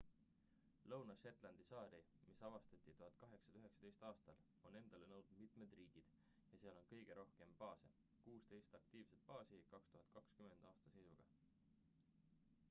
[0.91, 1.99] lõuna-shetlandi saari
[2.29, 4.39] mis avastati 1819 aastal
[4.71, 7.93] on endale nõudnud mitmed riigid ja seal on kõige rohkem baase-
[8.29, 11.33] 16 aktiivset baasi 2020 aasta seisuga